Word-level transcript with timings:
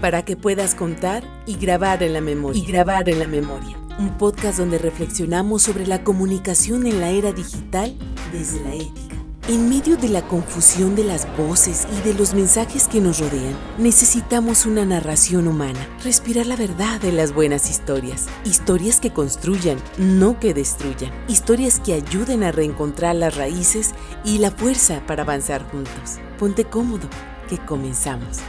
para 0.00 0.24
que 0.24 0.36
puedas 0.36 0.74
contar 0.74 1.24
y 1.46 1.56
grabar 1.56 2.02
en 2.02 2.12
la 2.12 2.20
memoria. 2.20 2.62
Y 2.62 2.66
grabar 2.66 3.08
en 3.08 3.18
la 3.18 3.26
memoria. 3.26 3.76
Un 3.98 4.18
podcast 4.18 4.58
donde 4.58 4.78
reflexionamos 4.78 5.62
sobre 5.62 5.86
la 5.86 6.04
comunicación 6.04 6.86
en 6.86 7.00
la 7.00 7.10
era 7.10 7.32
digital 7.32 7.96
desde 8.32 8.60
la 8.62 8.74
ética. 8.74 9.16
En 9.48 9.68
medio 9.68 9.96
de 9.96 10.08
la 10.08 10.26
confusión 10.26 10.96
de 10.96 11.04
las 11.04 11.28
voces 11.36 11.86
y 11.96 12.08
de 12.08 12.14
los 12.14 12.34
mensajes 12.34 12.88
que 12.88 13.00
nos 13.00 13.20
rodean, 13.20 13.56
necesitamos 13.78 14.66
una 14.66 14.84
narración 14.84 15.46
humana, 15.46 15.78
respirar 16.02 16.46
la 16.46 16.56
verdad 16.56 17.00
de 17.00 17.12
las 17.12 17.32
buenas 17.32 17.70
historias, 17.70 18.26
historias 18.44 18.98
que 18.98 19.12
construyan, 19.12 19.78
no 19.98 20.40
que 20.40 20.52
destruyan, 20.52 21.12
historias 21.28 21.78
que 21.78 21.94
ayuden 21.94 22.42
a 22.42 22.50
reencontrar 22.50 23.14
las 23.14 23.36
raíces 23.36 23.94
y 24.24 24.38
la 24.38 24.50
fuerza 24.50 25.06
para 25.06 25.22
avanzar 25.22 25.62
juntos. 25.70 26.18
Ponte 26.40 26.64
cómodo, 26.64 27.08
que 27.48 27.58
comenzamos. 27.58 28.40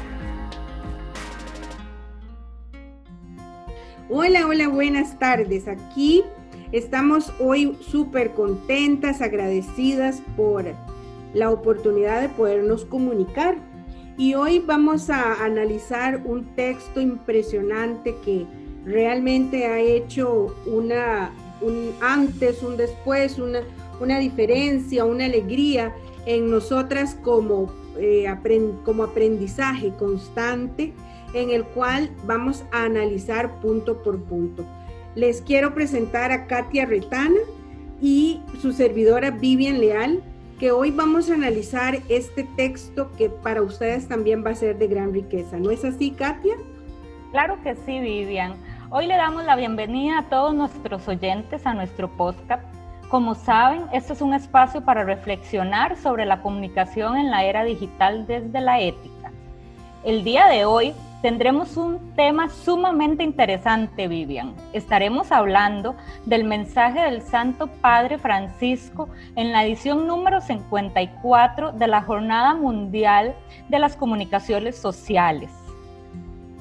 Hola, 4.10 4.47
hola, 4.47 4.70
buenas 4.70 5.20
tardes. 5.20 5.68
Aquí 5.68 6.24
estamos 6.71 7.34
hoy 7.42 7.78
súper 7.82 8.32
contentas, 8.32 9.20
agradecidas 9.21 10.21
por 10.38 10.64
la 11.34 11.52
oportunidad 11.52 12.21
de 12.21 12.29
podernos 12.29 12.86
comunicar. 12.86 13.57
Y 14.18 14.34
hoy 14.36 14.60
vamos 14.60 15.10
a 15.10 15.43
analizar 15.43 16.21
un 16.24 16.46
texto 16.56 17.01
impresionante 17.01 18.15
que 18.24 18.46
realmente 18.86 19.65
ha 19.65 19.82
hecho 19.82 20.56
una, 20.65 21.34
un 21.60 21.92
antes, 22.00 22.64
un 22.64 22.78
después, 22.78 23.37
una, 23.37 23.60
una 24.00 24.20
diferencia, 24.20 25.04
una 25.04 25.26
alegría 25.26 25.93
en 26.26 26.50
nosotras 26.50 27.14
como, 27.21 27.74
eh, 27.98 28.26
como 28.86 29.04
aprendizaje 29.04 29.92
constante 30.00 30.93
en 31.37 31.51
el 31.51 31.64
cual 31.64 32.09
vamos 32.25 32.64
a 32.72 32.83
analizar 32.83 33.59
punto 33.59 34.02
por 34.02 34.20
punto. 34.23 34.66
Les 35.16 35.42
quiero 35.42 35.73
presentar 35.73 36.31
a 36.31 36.48
Katia 36.48 36.86
Retana 36.86 37.39
y 38.02 38.42
su 38.62 38.73
servidora 38.73 39.31
Vivian 39.31 39.80
Leal, 39.80 40.22
que 40.59 40.72
hoy 40.72 40.89
vamos 40.89 41.30
a 41.30 41.36
analizar 41.36 42.00
este 42.09 42.44
texto 42.56 43.12
que 43.17 43.30
para 43.30 43.62
ustedes 43.62 44.08
también 44.08 44.44
va 44.44 44.52
a 44.52 44.56
ser 44.56 44.78
de 44.78 44.88
gran 44.88 45.14
riqueza. 45.14 45.58
¿No 45.58 45.70
es 45.70 45.86
así, 45.86 46.12
Katia? 46.12 46.56
Claro 47.31 47.62
que 47.62 47.75
sí, 47.75 48.00
Vivian. 48.00 48.56
Hoy 48.90 49.06
le 49.06 49.16
damos 49.16 49.44
la 49.45 49.56
bienvenida 49.56 50.19
a 50.19 50.30
todos 50.30 50.56
nuestros 50.56 51.08
oyentes 51.08 51.66
a 51.67 51.73
nuestro 51.73 52.09
podcast. 52.09 52.64
Como 53.09 53.36
saben, 53.36 53.84
este 53.94 54.14
es 54.14 54.22
un 54.22 54.34
espacio 54.34 54.84
para 54.84 55.03
reflexionar 55.03 55.97
sobre 55.97 56.25
la 56.25 56.42
comunicación 56.42 57.17
en 57.17 57.30
la 57.30 57.45
era 57.45 57.64
digital 57.64 58.25
desde 58.25 58.59
la 58.59 58.81
ética. 58.81 59.31
El 60.03 60.23
día 60.23 60.47
de 60.47 60.66
hoy 60.66 60.94
tendremos 61.22 61.78
un 61.78 62.14
tema 62.16 62.50
sumamente 62.50 63.23
interesante, 63.23 64.08
Vivian. 64.08 64.54
Estaremos 64.73 65.32
hablando 65.32 65.96
del 66.26 66.44
mensaje 66.44 67.02
del 67.02 67.22
Santo 67.22 67.68
Padre 67.82 68.18
Francisco 68.18 69.09
en 69.36 69.52
la 69.52 69.66
edición 69.66 70.08
número 70.08 70.42
54 70.42 71.72
de 71.74 71.88
la 71.88 72.02
Jornada 72.02 72.54
Mundial 72.54 73.36
de 73.70 73.80
las 73.80 73.96
Comunicaciones 73.96 74.76
Sociales. 74.78 75.50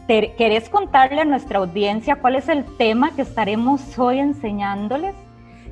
¿Querés 0.06 0.68
contarle 0.68 1.22
a 1.22 1.24
nuestra 1.24 1.58
audiencia 1.58 2.16
cuál 2.16 2.36
es 2.36 2.48
el 2.48 2.64
tema 2.76 3.14
que 3.16 3.22
estaremos 3.22 3.98
hoy 3.98 4.20
enseñándoles? 4.20 5.14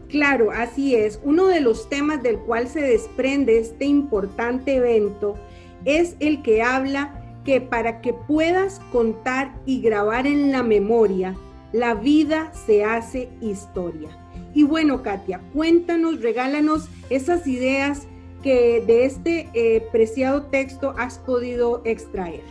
Claro, 0.09 0.51
así 0.51 0.95
es. 0.95 1.21
Uno 1.25 1.47
de 1.47 1.61
los 1.61 1.89
temas 1.89 2.23
del 2.23 2.39
cual 2.41 2.67
se 2.67 2.81
desprende 2.83 3.59
este 3.59 3.85
importante 3.85 4.77
evento 4.77 5.37
es 5.85 6.17
el 6.21 6.43
que 6.43 6.63
habla 6.63 7.24
que 7.45 7.61
para 7.61 8.01
que 8.01 8.13
puedas 8.13 8.81
contar 8.91 9.53
y 9.67 9.81
grabar 9.81 10.27
en 10.27 10.51
la 10.51 10.63
memoria, 10.63 11.35
la 11.73 11.95
vida 11.95 12.53
se 12.53 12.85
hace 12.85 13.29
historia. 13.41 14.09
Y 14.55 14.63
bueno, 14.63 15.03
Katia, 15.03 15.41
cuéntanos, 15.53 16.23
regálanos 16.23 16.89
esas 17.11 17.47
ideas 17.47 18.07
que 18.43 18.83
de 18.87 19.05
este 19.05 19.49
eh, 19.55 19.87
preciado 19.91 20.43
texto 20.43 20.95
has 20.97 21.19
podido 21.19 21.83
extraer. 21.85 22.45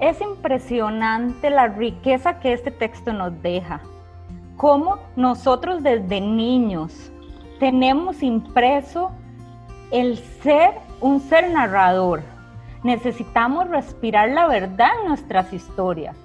Es 0.00 0.20
impresionante 0.20 1.50
la 1.50 1.66
riqueza 1.66 2.38
que 2.38 2.52
este 2.52 2.70
texto 2.70 3.12
nos 3.12 3.42
deja. 3.42 3.80
Cómo 4.56 4.98
nosotros 5.16 5.82
desde 5.82 6.20
niños 6.20 7.12
tenemos 7.58 8.22
impreso 8.22 9.10
el 9.90 10.18
ser 10.18 10.74
un 11.00 11.20
ser 11.20 11.50
narrador, 11.50 12.22
Necesitamos 12.82 13.68
respirar 13.68 14.30
la 14.30 14.46
verdad 14.46 14.90
en 15.00 15.08
nuestras 15.08 15.52
historias. 15.52 16.16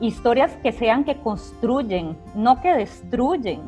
Historias 0.00 0.52
que 0.62 0.72
sean 0.72 1.04
que 1.04 1.16
construyen, 1.16 2.16
no 2.34 2.60
que 2.60 2.74
destruyen. 2.74 3.62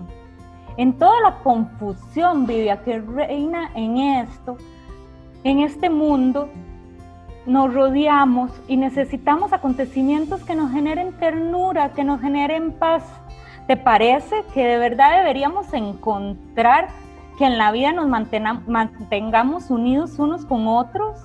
En 0.76 0.92
toda 0.98 1.20
la 1.20 1.38
confusión, 1.42 2.46
Vivia, 2.46 2.82
que 2.84 3.00
reina 3.00 3.70
en 3.74 3.96
esto, 3.96 4.56
en 5.42 5.60
este 5.60 5.90
mundo, 5.90 6.48
nos 7.46 7.72
rodeamos 7.72 8.52
y 8.68 8.76
necesitamos 8.76 9.52
acontecimientos 9.52 10.44
que 10.44 10.54
nos 10.54 10.70
generen 10.70 11.12
ternura, 11.18 11.92
que 11.94 12.04
nos 12.04 12.20
generen 12.20 12.72
paz. 12.72 13.02
¿Te 13.66 13.76
parece 13.76 14.44
que 14.54 14.64
de 14.64 14.78
verdad 14.78 15.16
deberíamos 15.16 15.72
encontrar 15.72 16.88
que 17.38 17.46
en 17.46 17.58
la 17.58 17.72
vida 17.72 17.92
nos 17.92 18.06
mantengamos 18.06 19.70
unidos 19.70 20.18
unos 20.18 20.44
con 20.44 20.68
otros? 20.68 21.18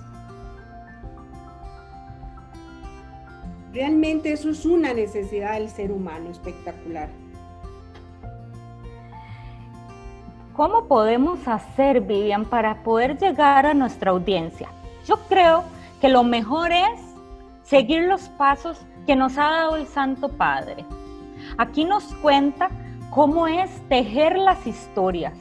Realmente 3.73 4.31
eso 4.31 4.51
es 4.51 4.65
una 4.65 4.93
necesidad 4.93 5.53
del 5.53 5.67
ser 5.67 5.91
humano 5.91 6.29
espectacular. 6.29 7.09
¿Cómo 10.55 10.85
podemos 10.85 11.47
hacer, 11.47 12.01
Vivian, 12.01 12.45
para 12.45 12.83
poder 12.83 13.17
llegar 13.17 13.65
a 13.65 13.73
nuestra 13.73 14.11
audiencia? 14.11 14.69
Yo 15.07 15.17
creo 15.27 15.63
que 15.99 16.07
lo 16.09 16.23
mejor 16.23 16.71
es 16.71 17.01
seguir 17.63 18.03
los 18.03 18.29
pasos 18.29 18.79
que 19.07 19.15
nos 19.15 19.39
ha 19.39 19.49
dado 19.49 19.75
el 19.77 19.87
Santo 19.87 20.29
Padre. 20.29 20.85
Aquí 21.57 21.83
nos 21.83 22.03
cuenta 22.21 22.69
cómo 23.09 23.47
es 23.47 23.71
tejer 23.89 24.37
las 24.37 24.67
historias. 24.67 25.33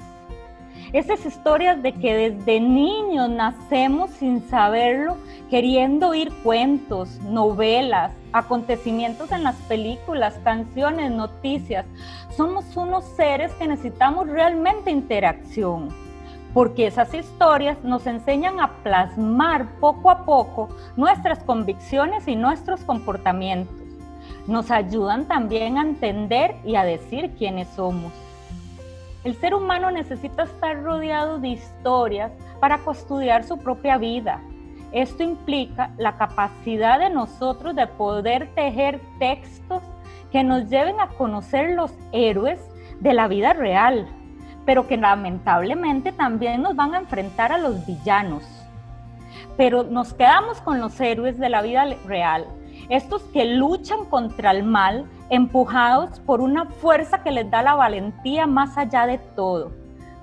Esas 0.93 1.25
historias 1.25 1.83
de 1.83 1.95
que 1.95 2.15
desde 2.15 2.61
niños 2.61 3.31
nacemos 3.31 4.11
sin 4.11 4.47
saberlo, 4.51 5.17
queriendo 5.49 6.11
oír 6.11 6.31
cuentos, 6.43 7.19
novelas, 7.23 8.13
acontecimientos 8.35 9.33
en 9.33 9.43
las 9.43 9.57
películas, 9.63 10.39
canciones, 10.45 11.11
noticias. 11.11 11.87
Somos 12.37 12.77
unos 12.77 13.05
seres 13.17 13.53
que 13.55 13.67
necesitamos 13.67 14.29
realmente 14.29 14.91
interacción, 14.91 15.89
porque 16.53 16.89
esas 16.89 17.15
historias 17.15 17.83
nos 17.83 18.07
enseñan 18.07 18.61
a 18.61 18.75
plasmar 18.83 19.67
poco 19.81 20.11
a 20.11 20.27
poco 20.27 20.69
nuestras 20.97 21.43
convicciones 21.43 22.29
y 22.29 22.37
nuestros 22.37 22.83
comportamientos. 22.83 23.77
Nos 24.47 24.71
ayudan 24.71 25.27
también 25.27 25.79
a 25.79 25.83
entender 25.83 26.57
y 26.67 26.77
a 26.77 26.85
decir 26.85 27.31
quiénes 27.39 27.69
somos. 27.69 28.13
El 29.25 29.34
ser 29.37 29.55
humano 29.55 29.91
necesita 29.91 30.44
estar 30.44 30.83
rodeado 30.83 31.38
de 31.38 31.49
historias 31.49 32.33
para 32.60 32.78
custodiar 32.78 33.44
su 33.44 33.59
propia 33.59 33.99
vida, 33.99 34.41
esto 34.93 35.22
implica 35.22 35.91
la 35.97 36.19
capacidad 36.19 36.99
de 36.99 37.09
nosotros 37.09 37.75
de 37.75 37.87
poder 37.87 38.49
tejer 38.55 39.00
textos 39.19 39.82
que 40.31 40.44
nos 40.44 40.69
lleven 40.69 41.00
a 41.00 41.09
conocer 41.09 41.71
los 41.71 41.93
héroes 42.12 42.61
de 43.00 43.15
la 43.15 43.27
vida 43.27 43.55
real, 43.55 44.06
pero 44.66 44.87
que 44.87 44.99
lamentablemente 44.99 46.12
también 46.12 46.61
nos 46.61 46.77
van 46.77 46.94
a 46.94 46.99
enfrentar 46.99 47.53
a 47.53 47.59
los 47.59 47.87
villanos. 47.87 48.44
Pero 49.56 49.82
nos 49.82 50.12
quedamos 50.12 50.61
con 50.61 50.78
los 50.78 51.00
héroes 51.00 51.38
de 51.38 51.49
la 51.49 51.62
vida 51.62 51.87
real, 52.06 52.47
estos 52.88 53.23
que 53.32 53.44
luchan 53.44 54.05
contra 54.06 54.50
el 54.50 54.62
mal, 54.64 55.06
empujados 55.31 56.20
por 56.20 56.40
una 56.40 56.67
fuerza 56.67 57.23
que 57.23 57.31
les 57.31 57.50
da 57.50 57.62
la 57.62 57.75
valentía 57.75 58.46
más 58.46 58.76
allá 58.76 59.06
de 59.06 59.19
todo. 59.19 59.73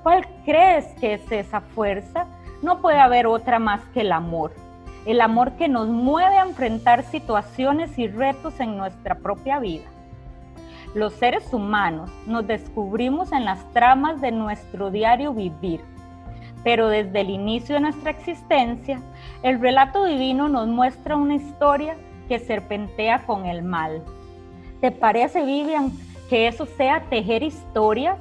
¿Cuál 0.04 0.26
crees 0.46 0.86
que 1.00 1.16
es 1.16 1.32
esa 1.32 1.62
fuerza? 1.62 2.28
no 2.62 2.82
puede 2.82 3.00
haber 3.00 3.28
otra 3.28 3.60
más 3.60 3.82
que 3.94 4.02
el 4.02 4.12
amor. 4.12 4.52
El 5.06 5.22
amor 5.22 5.54
que 5.54 5.68
nos 5.68 5.88
mueve 5.88 6.38
a 6.38 6.46
enfrentar 6.46 7.04
situaciones 7.04 7.98
y 7.98 8.08
retos 8.08 8.60
en 8.60 8.78
nuestra 8.78 9.16
propia 9.16 9.60
vida. 9.60 9.86
Los 10.94 11.14
seres 11.14 11.54
humanos 11.54 12.10
nos 12.26 12.46
descubrimos 12.48 13.32
en 13.32 13.46
las 13.46 13.64
tramas 13.72 14.22
de 14.22 14.32
nuestro 14.32 14.92
diario 14.92 15.34
vivir, 15.34 15.82
pero 16.64 16.90
desde 16.90 17.22
el 17.22 17.30
inicio 17.30 17.76
de 17.76 17.82
nuestra 17.82 18.12
existencia, 18.12 19.00
el 19.44 19.62
relato 19.62 20.04
divino 20.04 20.50
nos 20.50 20.68
muestra 20.68 21.16
una 21.16 21.36
historia 21.36 21.96
que 22.30 22.40
serpentea 22.40 23.26
con 23.26 23.46
el 23.46 23.64
mal. 23.64 24.04
¿Te 24.80 24.92
parece, 24.92 25.44
Vivian, 25.44 25.92
que 26.30 26.48
eso 26.48 26.66
sea 26.66 27.04
tejer 27.10 27.44
historias? 27.44 28.18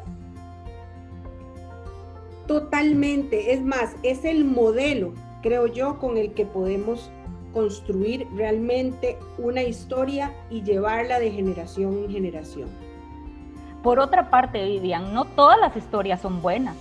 Totalmente, 2.48 3.52
es 3.52 3.62
más, 3.62 3.94
es 4.02 4.24
el 4.24 4.44
modelo, 4.44 5.12
creo 5.42 5.66
yo, 5.66 5.98
con 5.98 6.16
el 6.16 6.32
que 6.32 6.46
podemos 6.46 7.10
construir 7.52 8.26
realmente 8.34 9.18
una 9.36 9.62
historia 9.62 10.32
y 10.50 10.62
llevarla 10.62 11.20
de 11.20 11.30
generación 11.30 12.04
en 12.04 12.10
generación. 12.10 12.68
Por 13.82 14.00
otra 14.00 14.30
parte, 14.30 14.64
Vivian, 14.64 15.12
no 15.12 15.26
todas 15.26 15.60
las 15.60 15.76
historias 15.76 16.20
son 16.22 16.40
buenas. 16.40 16.76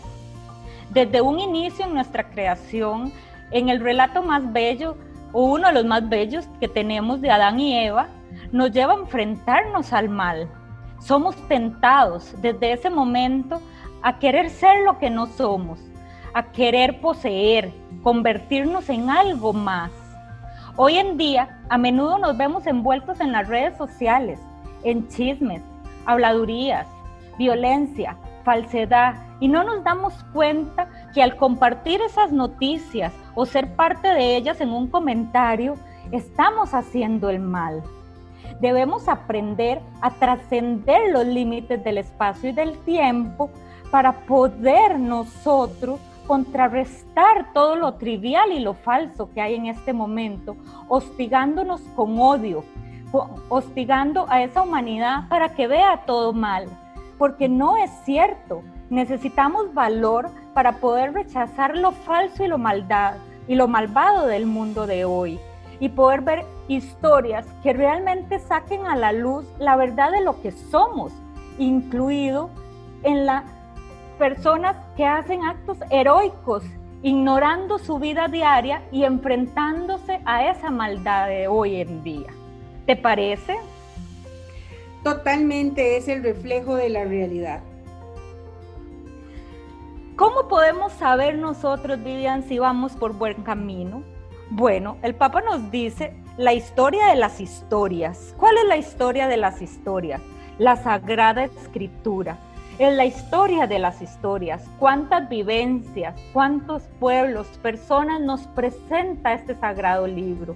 Desde 0.89 1.21
un 1.21 1.39
inicio 1.39 1.85
en 1.85 1.93
nuestra 1.93 2.29
creación, 2.29 3.11
en 3.51 3.69
el 3.69 3.81
relato 3.81 4.23
más 4.23 4.51
bello, 4.53 4.95
o 5.31 5.43
uno 5.43 5.67
de 5.67 5.73
los 5.73 5.85
más 5.85 6.07
bellos 6.07 6.47
que 6.59 6.67
tenemos 6.67 7.21
de 7.21 7.31
Adán 7.31 7.59
y 7.59 7.77
Eva, 7.77 8.07
nos 8.51 8.71
lleva 8.71 8.93
a 8.93 8.97
enfrentarnos 8.97 9.93
al 9.93 10.09
mal. 10.09 10.49
Somos 10.99 11.35
tentados 11.47 12.33
desde 12.41 12.73
ese 12.73 12.89
momento 12.89 13.61
a 14.01 14.19
querer 14.19 14.49
ser 14.49 14.83
lo 14.83 14.99
que 14.99 15.09
no 15.09 15.25
somos, 15.27 15.79
a 16.33 16.43
querer 16.51 17.01
poseer, 17.01 17.71
convertirnos 18.03 18.89
en 18.89 19.09
algo 19.09 19.53
más. 19.53 19.91
Hoy 20.75 20.97
en 20.97 21.17
día, 21.17 21.59
a 21.69 21.77
menudo 21.77 22.17
nos 22.17 22.37
vemos 22.37 22.67
envueltos 22.67 23.19
en 23.19 23.31
las 23.31 23.47
redes 23.47 23.77
sociales, 23.77 24.39
en 24.83 25.07
chismes, 25.07 25.61
habladurías, 26.05 26.87
violencia, 27.37 28.15
falsedad, 28.43 29.15
y 29.39 29.47
no 29.47 29.63
nos 29.63 29.83
damos 29.83 30.13
cuenta 30.33 30.87
que 31.13 31.23
al 31.23 31.35
compartir 31.35 32.01
esas 32.01 32.31
noticias 32.31 33.13
o 33.35 33.45
ser 33.45 33.75
parte 33.75 34.07
de 34.07 34.35
ellas 34.35 34.61
en 34.61 34.69
un 34.69 34.87
comentario, 34.87 35.75
estamos 36.11 36.73
haciendo 36.73 37.29
el 37.29 37.39
mal. 37.39 37.83
Debemos 38.59 39.07
aprender 39.07 39.81
a 40.01 40.11
trascender 40.11 41.11
los 41.11 41.25
límites 41.25 41.83
del 41.83 41.99
espacio 41.99 42.49
y 42.49 42.53
del 42.53 42.77
tiempo 42.79 43.49
para 43.91 44.13
poder 44.25 44.99
nosotros 44.99 45.99
contrarrestar 46.27 47.53
todo 47.53 47.75
lo 47.75 47.93
trivial 47.93 48.51
y 48.51 48.59
lo 48.59 48.73
falso 48.73 49.29
que 49.33 49.41
hay 49.41 49.55
en 49.55 49.67
este 49.67 49.93
momento, 49.93 50.57
hostigándonos 50.89 51.81
con 51.95 52.19
odio, 52.19 52.65
hostigando 53.49 54.25
a 54.29 54.43
esa 54.43 54.61
humanidad 54.61 55.29
para 55.29 55.49
que 55.49 55.67
vea 55.67 56.03
todo 56.05 56.33
mal, 56.33 56.67
porque 57.17 57.47
no 57.47 57.77
es 57.77 57.89
cierto. 58.03 58.61
Necesitamos 58.89 59.73
valor 59.73 60.29
para 60.57 60.79
poder 60.79 61.13
rechazar 61.13 61.77
lo 61.77 61.91
falso 61.91 62.43
y 62.43 62.47
lo 62.47 62.57
maldad 62.57 63.17
y 63.47 63.53
lo 63.53 63.67
malvado 63.67 64.25
del 64.25 64.47
mundo 64.47 64.87
de 64.87 65.05
hoy 65.05 65.39
y 65.79 65.89
poder 65.89 66.21
ver 66.21 66.45
historias 66.67 67.45
que 67.61 67.73
realmente 67.73 68.39
saquen 68.39 68.87
a 68.87 68.95
la 68.95 69.11
luz 69.11 69.45
la 69.59 69.75
verdad 69.75 70.11
de 70.11 70.21
lo 70.21 70.41
que 70.41 70.51
somos, 70.51 71.13
incluido 71.59 72.49
en 73.03 73.27
las 73.27 73.43
personas 74.17 74.75
que 74.95 75.05
hacen 75.05 75.43
actos 75.43 75.77
heroicos, 75.91 76.63
ignorando 77.03 77.77
su 77.77 77.99
vida 77.99 78.27
diaria 78.27 78.81
y 78.91 79.03
enfrentándose 79.03 80.21
a 80.25 80.49
esa 80.49 80.71
maldad 80.71 81.27
de 81.27 81.47
hoy 81.47 81.81
en 81.81 82.03
día. 82.03 82.33
¿Te 82.87 82.95
parece? 82.95 83.57
Totalmente 85.03 85.97
es 85.97 86.07
el 86.07 86.23
reflejo 86.23 86.73
de 86.73 86.89
la 86.89 87.03
realidad. 87.03 87.61
¿Cómo 90.17 90.47
podemos 90.47 90.93
saber 90.93 91.37
nosotros, 91.37 92.03
Vivian, 92.03 92.41
si 92.41 92.57
vamos 92.57 92.93
por 92.93 93.13
buen 93.13 93.43
camino? 93.43 94.01
Bueno, 94.49 94.97
el 95.03 95.13
Papa 95.13 95.41
nos 95.41 95.69
dice 95.69 96.15
la 96.37 96.55
historia 96.55 97.05
de 97.05 97.15
las 97.17 97.39
historias. 97.39 98.33
¿Cuál 98.35 98.57
es 98.57 98.65
la 98.65 98.77
historia 98.77 99.27
de 99.27 99.37
las 99.37 99.61
historias? 99.61 100.19
La 100.57 100.75
Sagrada 100.75 101.43
Escritura. 101.43 102.39
Es 102.79 102.95
la 102.95 103.05
historia 103.05 103.67
de 103.67 103.77
las 103.77 104.01
historias. 104.01 104.67
¿Cuántas 104.79 105.29
vivencias, 105.29 106.19
cuántos 106.33 106.81
pueblos, 106.99 107.45
personas 107.61 108.19
nos 108.19 108.47
presenta 108.47 109.33
este 109.33 109.53
sagrado 109.53 110.07
libro? 110.07 110.55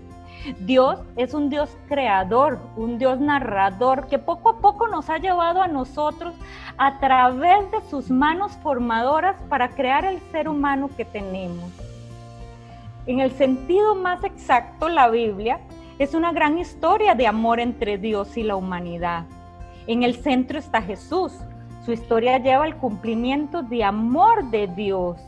Dios 0.59 0.99
es 1.15 1.33
un 1.33 1.49
Dios 1.49 1.69
creador, 1.87 2.59
un 2.75 2.97
Dios 2.97 3.19
narrador 3.19 4.07
que 4.07 4.17
poco 4.19 4.49
a 4.49 4.57
poco 4.59 4.87
nos 4.87 5.09
ha 5.09 5.17
llevado 5.17 5.61
a 5.61 5.67
nosotros 5.67 6.33
a 6.77 6.99
través 6.99 7.69
de 7.71 7.81
sus 7.89 8.09
manos 8.09 8.51
formadoras 8.63 9.35
para 9.49 9.69
crear 9.69 10.05
el 10.05 10.19
ser 10.31 10.49
humano 10.49 10.89
que 10.97 11.05
tenemos. 11.05 11.71
En 13.05 13.19
el 13.19 13.31
sentido 13.31 13.95
más 13.95 14.23
exacto, 14.23 14.89
la 14.89 15.09
Biblia 15.09 15.59
es 15.99 16.13
una 16.13 16.31
gran 16.31 16.57
historia 16.57 17.13
de 17.13 17.27
amor 17.27 17.59
entre 17.59 17.97
Dios 17.97 18.37
y 18.37 18.43
la 18.43 18.55
humanidad. 18.55 19.25
En 19.87 20.03
el 20.03 20.15
centro 20.15 20.59
está 20.59 20.81
Jesús. 20.81 21.33
Su 21.85 21.91
historia 21.91 22.37
lleva 22.37 22.63
al 22.63 22.77
cumplimiento 22.77 23.63
de 23.63 23.83
amor 23.83 24.49
de 24.51 24.67
Dios. 24.67 25.19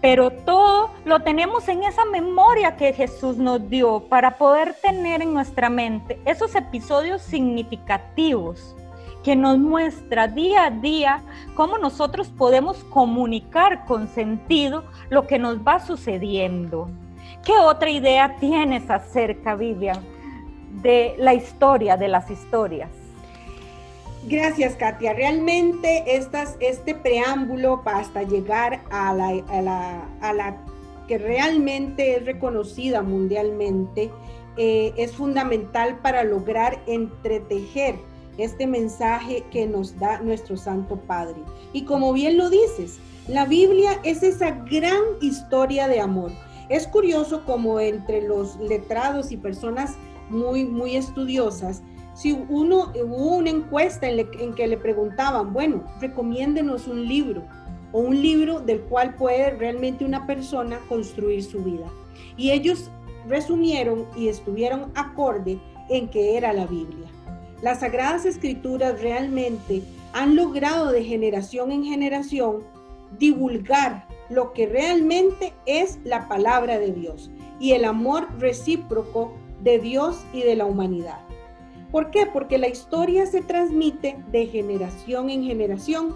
Pero 0.00 0.30
todo 0.30 0.90
lo 1.04 1.20
tenemos 1.20 1.68
en 1.68 1.82
esa 1.82 2.04
memoria 2.04 2.76
que 2.76 2.92
Jesús 2.92 3.36
nos 3.36 3.68
dio 3.68 4.00
para 4.08 4.38
poder 4.38 4.74
tener 4.74 5.22
en 5.22 5.34
nuestra 5.34 5.68
mente 5.70 6.20
esos 6.24 6.54
episodios 6.54 7.20
significativos 7.22 8.76
que 9.24 9.34
nos 9.34 9.58
muestra 9.58 10.28
día 10.28 10.66
a 10.66 10.70
día 10.70 11.22
cómo 11.54 11.78
nosotros 11.78 12.28
podemos 12.28 12.84
comunicar 12.84 13.84
con 13.84 14.08
sentido 14.08 14.84
lo 15.10 15.26
que 15.26 15.38
nos 15.38 15.58
va 15.58 15.80
sucediendo. 15.80 16.88
¿Qué 17.44 17.52
otra 17.52 17.90
idea 17.90 18.36
tienes 18.38 18.88
acerca, 18.90 19.56
Vivian, 19.56 19.98
de 20.82 21.16
la 21.18 21.34
historia 21.34 21.96
de 21.96 22.08
las 22.08 22.30
historias? 22.30 22.97
Gracias, 24.28 24.74
Katia. 24.76 25.14
Realmente 25.14 26.04
este 26.60 26.94
preámbulo 26.94 27.80
hasta 27.86 28.22
llegar 28.24 28.82
a 28.90 29.14
la, 29.14 30.56
que 31.06 31.16
realmente 31.16 32.16
es 32.16 32.26
reconocida 32.26 33.00
mundialmente 33.00 34.10
eh, 34.58 34.92
es 34.98 35.12
fundamental 35.12 36.00
para 36.02 36.24
lograr 36.24 36.82
entretejer 36.86 37.94
este 38.36 38.66
mensaje 38.66 39.44
que 39.50 39.66
nos 39.66 39.98
da 39.98 40.20
nuestro 40.20 40.58
Santo 40.58 40.96
Padre. 40.96 41.36
Y 41.72 41.84
como 41.84 42.12
bien 42.12 42.36
lo 42.36 42.50
dices, 42.50 42.98
la 43.28 43.46
Biblia 43.46 43.98
es 44.04 44.22
esa 44.22 44.50
gran 44.50 45.02
historia 45.22 45.88
de 45.88 46.00
amor. 46.00 46.32
Es 46.68 46.86
curioso 46.86 47.44
como 47.46 47.80
entre 47.80 48.20
los 48.20 48.56
letrados 48.56 49.32
y 49.32 49.38
personas 49.38 49.94
muy, 50.28 50.64
muy 50.66 50.96
estudiosas, 50.96 51.82
si 52.18 52.32
uno 52.32 52.92
hubo 52.96 53.36
una 53.36 53.50
encuesta 53.50 54.08
en, 54.08 54.54
que 54.54 54.66
le 54.66 54.76
preguntaban, 54.76 55.52
bueno, 55.52 55.84
recomiéndenos 56.00 56.88
un 56.88 57.06
libro 57.06 57.44
o 57.92 58.00
un 58.00 58.20
libro 58.20 58.58
del 58.58 58.80
cual 58.80 59.14
puede 59.14 59.50
realmente 59.50 60.04
una 60.04 60.26
persona 60.26 60.80
construir 60.88 61.44
su 61.44 61.62
vida. 61.62 61.86
Y 62.36 62.50
ellos 62.50 62.90
resumieron 63.28 64.04
y 64.16 64.26
estuvieron 64.26 64.90
acorde 64.96 65.60
en 65.90 66.08
que 66.08 66.36
era 66.36 66.52
la 66.52 66.66
Biblia. 66.66 67.06
Las 67.62 67.80
sagradas 67.80 68.26
escrituras 68.26 69.00
realmente 69.00 69.84
han 70.12 70.34
logrado 70.34 70.90
de 70.90 71.04
generación 71.04 71.70
en 71.70 71.84
generación 71.84 72.64
divulgar 73.16 74.08
lo 74.28 74.52
que 74.52 74.66
realmente 74.66 75.52
es 75.66 76.00
la 76.02 76.26
palabra 76.26 76.80
de 76.80 76.90
Dios 76.90 77.30
y 77.60 77.74
el 77.74 77.84
amor 77.84 78.26
recíproco 78.40 79.32
de 79.62 79.78
Dios 79.78 80.24
y 80.32 80.42
de 80.42 80.56
la 80.56 80.64
humanidad. 80.64 81.27
¿Por 81.90 82.10
qué? 82.10 82.26
Porque 82.26 82.58
la 82.58 82.68
historia 82.68 83.26
se 83.26 83.40
transmite 83.40 84.18
de 84.30 84.46
generación 84.46 85.30
en 85.30 85.44
generación 85.44 86.14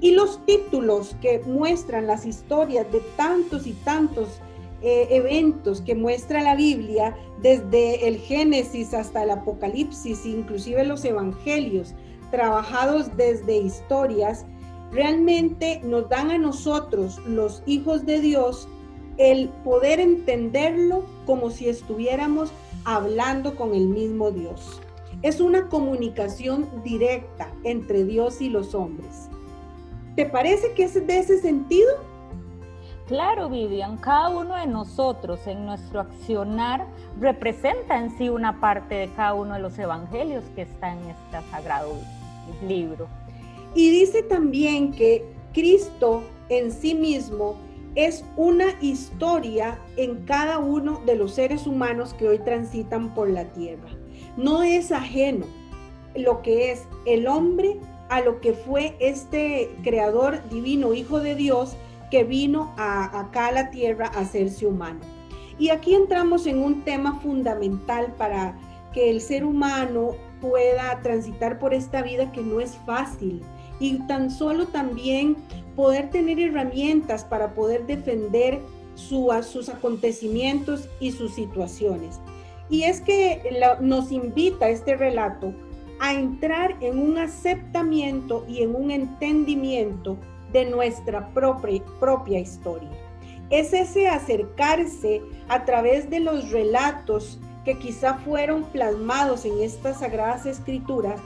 y 0.00 0.12
los 0.12 0.44
títulos 0.46 1.16
que 1.20 1.40
muestran 1.40 2.06
las 2.06 2.24
historias 2.24 2.90
de 2.92 3.00
tantos 3.16 3.66
y 3.66 3.72
tantos 3.72 4.40
eh, 4.82 5.08
eventos 5.10 5.82
que 5.82 5.94
muestra 5.94 6.40
la 6.40 6.54
Biblia, 6.54 7.14
desde 7.42 8.08
el 8.08 8.16
Génesis 8.18 8.94
hasta 8.94 9.24
el 9.24 9.30
Apocalipsis, 9.30 10.24
inclusive 10.24 10.84
los 10.84 11.04
Evangelios, 11.04 11.94
trabajados 12.30 13.14
desde 13.16 13.58
historias, 13.58 14.46
realmente 14.90 15.80
nos 15.84 16.08
dan 16.08 16.30
a 16.30 16.38
nosotros, 16.38 17.18
los 17.26 17.62
hijos 17.66 18.06
de 18.06 18.20
Dios, 18.20 18.68
el 19.18 19.50
poder 19.64 20.00
entenderlo 20.00 21.04
como 21.26 21.50
si 21.50 21.68
estuviéramos 21.68 22.50
hablando 22.86 23.56
con 23.56 23.74
el 23.74 23.86
mismo 23.86 24.30
Dios. 24.30 24.80
Es 25.22 25.40
una 25.40 25.68
comunicación 25.68 26.82
directa 26.82 27.52
entre 27.64 28.04
Dios 28.04 28.40
y 28.40 28.48
los 28.48 28.74
hombres. 28.74 29.28
¿Te 30.16 30.26
parece 30.26 30.72
que 30.74 30.84
es 30.84 30.94
de 30.94 31.18
ese 31.18 31.40
sentido? 31.40 31.90
Claro, 33.06 33.48
Vivian, 33.48 33.96
cada 33.96 34.28
uno 34.28 34.54
de 34.54 34.66
nosotros 34.66 35.44
en 35.46 35.66
nuestro 35.66 36.00
accionar 36.00 36.86
representa 37.18 37.98
en 37.98 38.16
sí 38.16 38.28
una 38.28 38.60
parte 38.60 38.94
de 38.94 39.08
cada 39.14 39.34
uno 39.34 39.54
de 39.54 39.60
los 39.60 39.78
evangelios 39.78 40.44
que 40.54 40.62
está 40.62 40.92
en 40.92 40.98
este 41.10 41.50
sagrado 41.50 41.92
libro. 42.66 43.08
Y 43.74 43.90
dice 43.90 44.22
también 44.22 44.92
que 44.92 45.24
Cristo 45.52 46.22
en 46.48 46.70
sí 46.70 46.94
mismo 46.94 47.56
es 47.94 48.24
una 48.36 48.66
historia 48.80 49.78
en 49.96 50.24
cada 50.24 50.58
uno 50.58 51.00
de 51.04 51.16
los 51.16 51.34
seres 51.34 51.66
humanos 51.66 52.14
que 52.14 52.28
hoy 52.28 52.38
transitan 52.38 53.12
por 53.12 53.28
la 53.28 53.44
tierra 53.46 53.88
no 54.42 54.62
es 54.62 54.90
ajeno 54.90 55.44
lo 56.16 56.40
que 56.42 56.72
es 56.72 56.86
el 57.04 57.26
hombre 57.28 57.76
a 58.08 58.20
lo 58.22 58.40
que 58.40 58.54
fue 58.54 58.96
este 58.98 59.70
creador 59.82 60.48
divino, 60.48 60.94
hijo 60.94 61.20
de 61.20 61.34
Dios, 61.34 61.76
que 62.10 62.24
vino 62.24 62.74
acá 62.76 63.48
a 63.48 63.52
la 63.52 63.70
tierra 63.70 64.06
a 64.06 64.20
hacerse 64.20 64.66
humano. 64.66 64.98
Y 65.58 65.68
aquí 65.68 65.94
entramos 65.94 66.46
en 66.46 66.58
un 66.58 66.82
tema 66.82 67.20
fundamental 67.20 68.14
para 68.16 68.56
que 68.92 69.10
el 69.10 69.20
ser 69.20 69.44
humano 69.44 70.16
pueda 70.40 71.00
transitar 71.02 71.58
por 71.58 71.74
esta 71.74 72.02
vida 72.02 72.32
que 72.32 72.40
no 72.40 72.60
es 72.60 72.76
fácil 72.86 73.42
y 73.78 73.98
tan 74.06 74.30
solo 74.30 74.66
también 74.66 75.36
poder 75.76 76.10
tener 76.10 76.40
herramientas 76.40 77.24
para 77.24 77.54
poder 77.54 77.86
defender 77.86 78.58
sus 78.94 79.68
acontecimientos 79.68 80.88
y 80.98 81.12
sus 81.12 81.34
situaciones. 81.34 82.20
Y 82.70 82.84
es 82.84 83.00
que 83.00 83.42
nos 83.80 84.12
invita 84.12 84.70
este 84.70 84.96
relato 84.96 85.52
a 85.98 86.14
entrar 86.14 86.76
en 86.80 86.98
un 86.98 87.18
aceptamiento 87.18 88.44
y 88.48 88.62
en 88.62 88.74
un 88.74 88.90
entendimiento 88.90 90.16
de 90.52 90.64
nuestra 90.64 91.28
propia, 91.34 91.82
propia 91.98 92.38
historia. 92.38 92.90
Es 93.50 93.72
ese 93.72 94.08
acercarse 94.08 95.20
a 95.48 95.64
través 95.64 96.08
de 96.08 96.20
los 96.20 96.50
relatos 96.50 97.38
que 97.64 97.76
quizá 97.78 98.14
fueron 98.18 98.64
plasmados 98.64 99.44
en 99.44 99.60
estas 99.60 100.00
sagradas 100.00 100.46
escrituras 100.46 101.20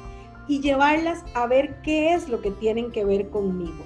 y 0.48 0.60
llevarlas 0.60 1.22
a 1.34 1.46
ver 1.46 1.80
qué 1.82 2.14
es 2.14 2.28
lo 2.28 2.40
que 2.40 2.50
tienen 2.50 2.90
que 2.90 3.04
ver 3.04 3.28
conmigo. 3.30 3.84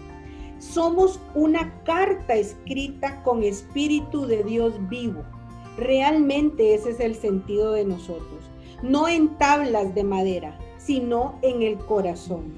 Somos 0.59 1.21
una 1.35 1.73
carta 1.85 2.35
escrita 2.35 3.23
con 3.23 3.43
espíritu 3.43 4.27
de 4.27 4.43
Dios 4.43 4.75
vivo. 4.89 5.23
Realmente 5.79 6.75
ese 6.75 6.91
es 6.91 7.01
el 7.01 7.15
sentido 7.15 7.73
de 7.73 7.85
nosotros. 7.85 8.51
No 8.83 9.07
en 9.07 9.37
tablas 9.39 9.95
de 9.95 10.03
madera, 10.03 10.59
sino 10.77 11.39
en 11.43 11.63
el 11.63 11.79
corazón. 11.79 12.53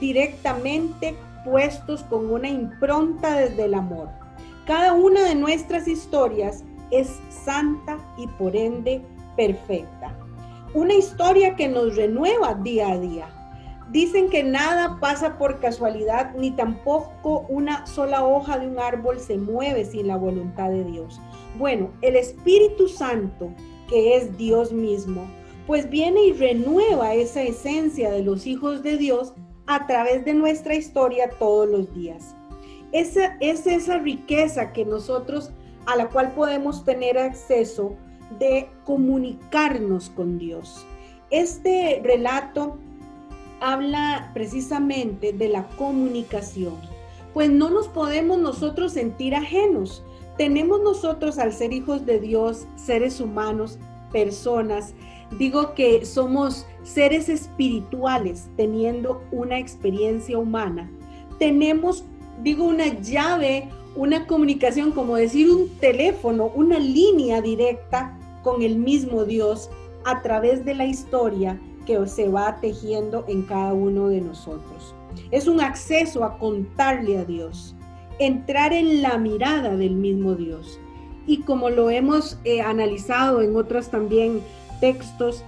Directamente 0.00 1.16
puestos 1.44 2.02
con 2.02 2.28
una 2.28 2.48
impronta 2.48 3.38
desde 3.38 3.66
el 3.66 3.74
amor. 3.74 4.08
Cada 4.66 4.94
una 4.94 5.22
de 5.22 5.36
nuestras 5.36 5.86
historias 5.86 6.64
es 6.90 7.20
santa 7.30 7.98
y 8.18 8.26
por 8.26 8.56
ende 8.56 9.00
perfecta. 9.36 10.12
Una 10.74 10.94
historia 10.94 11.54
que 11.54 11.68
nos 11.68 11.94
renueva 11.94 12.54
día 12.54 12.90
a 12.90 12.98
día. 12.98 13.28
Dicen 13.92 14.28
que 14.28 14.42
nada 14.42 14.98
pasa 15.00 15.38
por 15.38 15.60
casualidad, 15.60 16.34
ni 16.34 16.50
tampoco 16.50 17.46
una 17.48 17.86
sola 17.86 18.24
hoja 18.24 18.58
de 18.58 18.66
un 18.66 18.78
árbol 18.78 19.20
se 19.20 19.38
mueve 19.38 19.84
sin 19.84 20.08
la 20.08 20.16
voluntad 20.16 20.70
de 20.70 20.84
Dios. 20.84 21.20
Bueno, 21.56 21.90
el 22.02 22.16
Espíritu 22.16 22.88
Santo, 22.88 23.50
que 23.88 24.16
es 24.16 24.36
Dios 24.36 24.72
mismo, 24.72 25.24
pues 25.66 25.88
viene 25.88 26.24
y 26.24 26.32
renueva 26.32 27.14
esa 27.14 27.42
esencia 27.42 28.10
de 28.10 28.22
los 28.22 28.46
hijos 28.46 28.82
de 28.82 28.96
Dios 28.96 29.34
a 29.66 29.86
través 29.86 30.24
de 30.24 30.34
nuestra 30.34 30.74
historia 30.74 31.30
todos 31.38 31.68
los 31.68 31.92
días. 31.94 32.34
Esa 32.92 33.36
es 33.40 33.66
esa 33.66 33.98
riqueza 33.98 34.72
que 34.72 34.84
nosotros 34.84 35.52
a 35.86 35.96
la 35.96 36.08
cual 36.08 36.32
podemos 36.32 36.84
tener 36.84 37.18
acceso 37.18 37.96
de 38.38 38.68
comunicarnos 38.84 40.10
con 40.10 40.38
Dios. 40.38 40.84
Este 41.30 42.00
relato 42.02 42.78
habla 43.60 44.30
precisamente 44.34 45.32
de 45.32 45.48
la 45.48 45.66
comunicación, 45.76 46.74
pues 47.34 47.50
no 47.50 47.70
nos 47.70 47.88
podemos 47.88 48.38
nosotros 48.38 48.92
sentir 48.92 49.34
ajenos. 49.34 50.02
Tenemos 50.36 50.80
nosotros 50.82 51.38
al 51.38 51.52
ser 51.52 51.72
hijos 51.72 52.04
de 52.06 52.20
Dios, 52.20 52.66
seres 52.76 53.20
humanos, 53.20 53.78
personas, 54.12 54.94
digo 55.38 55.74
que 55.74 56.04
somos 56.04 56.66
seres 56.82 57.28
espirituales 57.28 58.48
teniendo 58.56 59.22
una 59.32 59.58
experiencia 59.58 60.38
humana. 60.38 60.90
Tenemos, 61.38 62.04
digo, 62.42 62.64
una 62.64 63.00
llave, 63.00 63.68
una 63.94 64.26
comunicación, 64.26 64.92
como 64.92 65.16
decir 65.16 65.50
un 65.50 65.68
teléfono, 65.80 66.50
una 66.54 66.78
línea 66.78 67.40
directa 67.40 68.16
con 68.42 68.62
el 68.62 68.76
mismo 68.76 69.24
Dios 69.24 69.70
a 70.04 70.22
través 70.22 70.64
de 70.64 70.74
la 70.74 70.86
historia 70.86 71.60
que 71.86 72.06
se 72.06 72.28
va 72.28 72.60
tejiendo 72.60 73.24
en 73.28 73.42
cada 73.42 73.72
uno 73.72 74.08
de 74.08 74.20
nosotros. 74.20 74.94
Es 75.30 75.46
un 75.46 75.60
acceso 75.60 76.24
a 76.24 76.36
contarle 76.38 77.18
a 77.18 77.24
Dios, 77.24 77.74
entrar 78.18 78.72
en 78.72 79.00
la 79.00 79.16
mirada 79.16 79.76
del 79.76 79.94
mismo 79.94 80.34
Dios. 80.34 80.78
Y 81.26 81.38
como 81.38 81.70
lo 81.70 81.90
hemos 81.90 82.38
eh, 82.44 82.60
analizado 82.60 83.40
en 83.40 83.56
otros 83.56 83.88
también 83.88 84.40
textos, 84.80 85.44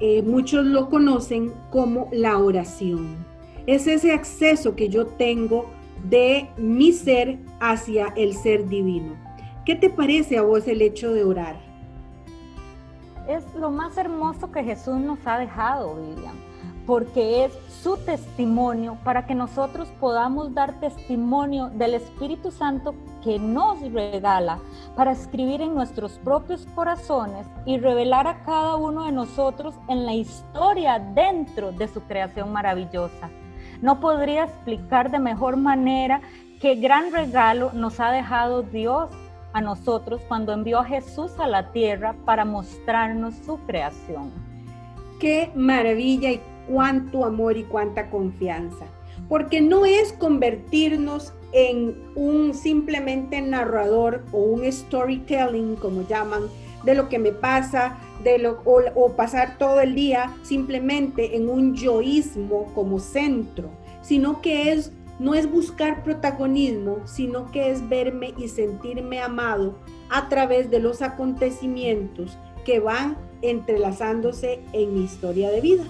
eh, 0.00 0.22
muchos 0.22 0.64
lo 0.66 0.90
conocen 0.90 1.52
como 1.70 2.08
la 2.10 2.38
oración. 2.38 3.24
Es 3.66 3.86
ese 3.86 4.12
acceso 4.12 4.74
que 4.74 4.88
yo 4.88 5.06
tengo 5.06 5.70
de 6.08 6.48
mi 6.56 6.92
ser 6.92 7.38
hacia 7.60 8.12
el 8.16 8.34
ser 8.34 8.68
divino. 8.68 9.14
¿Qué 9.64 9.76
te 9.76 9.88
parece 9.88 10.38
a 10.38 10.42
vos 10.42 10.66
el 10.66 10.82
hecho 10.82 11.12
de 11.12 11.22
orar? 11.22 11.71
Es 13.28 13.54
lo 13.54 13.70
más 13.70 13.96
hermoso 13.96 14.50
que 14.50 14.64
Jesús 14.64 14.96
nos 14.96 15.18
ha 15.26 15.38
dejado, 15.38 15.94
Vivian, 15.96 16.34
porque 16.86 17.44
es 17.44 17.52
su 17.82 17.96
testimonio 17.96 18.98
para 19.04 19.26
que 19.26 19.34
nosotros 19.34 19.88
podamos 20.00 20.54
dar 20.54 20.80
testimonio 20.80 21.68
del 21.70 21.94
Espíritu 21.94 22.50
Santo 22.50 22.94
que 23.22 23.38
nos 23.38 23.80
regala 23.92 24.58
para 24.96 25.12
escribir 25.12 25.60
en 25.60 25.74
nuestros 25.74 26.18
propios 26.18 26.66
corazones 26.74 27.46
y 27.64 27.78
revelar 27.78 28.26
a 28.26 28.42
cada 28.44 28.76
uno 28.76 29.04
de 29.04 29.12
nosotros 29.12 29.74
en 29.88 30.04
la 30.04 30.14
historia 30.14 30.98
dentro 30.98 31.72
de 31.72 31.88
su 31.88 32.00
creación 32.02 32.52
maravillosa. 32.52 33.30
No 33.80 34.00
podría 34.00 34.44
explicar 34.44 35.10
de 35.10 35.18
mejor 35.18 35.56
manera 35.56 36.20
qué 36.60 36.76
gran 36.76 37.12
regalo 37.12 37.72
nos 37.72 37.98
ha 37.98 38.10
dejado 38.10 38.62
Dios 38.62 39.10
a 39.52 39.60
nosotros 39.60 40.20
cuando 40.28 40.52
envió 40.52 40.78
a 40.78 40.84
Jesús 40.84 41.32
a 41.38 41.46
la 41.46 41.72
tierra 41.72 42.14
para 42.24 42.44
mostrarnos 42.44 43.34
su 43.44 43.58
creación. 43.66 44.30
Qué 45.18 45.50
maravilla 45.54 46.30
y 46.30 46.40
cuánto 46.68 47.24
amor 47.24 47.56
y 47.56 47.64
cuánta 47.64 48.10
confianza. 48.10 48.86
Porque 49.28 49.60
no 49.60 49.86
es 49.86 50.12
convertirnos 50.14 51.32
en 51.52 51.94
un 52.14 52.54
simplemente 52.54 53.40
narrador 53.40 54.24
o 54.32 54.38
un 54.38 54.70
storytelling, 54.70 55.76
como 55.76 56.06
llaman, 56.06 56.42
de 56.84 56.94
lo 56.94 57.08
que 57.08 57.18
me 57.18 57.32
pasa, 57.32 57.98
de 58.24 58.38
lo, 58.38 58.60
o, 58.64 59.12
pasar 59.12 59.58
todo 59.58 59.80
el 59.80 59.94
día 59.94 60.34
simplemente 60.42 61.36
en 61.36 61.48
un 61.48 61.74
yoísmo 61.74 62.72
como 62.74 62.98
centro, 62.98 63.70
sino 64.00 64.40
que 64.40 64.72
es 64.72 64.92
no 65.22 65.34
es 65.34 65.48
buscar 65.48 66.02
protagonismo, 66.02 66.98
sino 67.04 67.48
que 67.52 67.70
es 67.70 67.88
verme 67.88 68.34
y 68.36 68.48
sentirme 68.48 69.20
amado 69.20 69.78
a 70.10 70.28
través 70.28 70.68
de 70.68 70.80
los 70.80 71.00
acontecimientos 71.00 72.36
que 72.64 72.80
van 72.80 73.16
entrelazándose 73.40 74.60
en 74.72 74.94
mi 74.94 75.04
historia 75.04 75.50
de 75.50 75.60
vida. 75.60 75.84